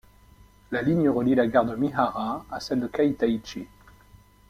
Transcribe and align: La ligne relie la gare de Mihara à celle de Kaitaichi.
La 0.71 0.81
ligne 0.81 1.09
relie 1.11 1.35
la 1.35 1.45
gare 1.45 1.63
de 1.67 1.75
Mihara 1.75 2.43
à 2.49 2.59
celle 2.59 2.79
de 2.79 2.87
Kaitaichi. 2.87 3.67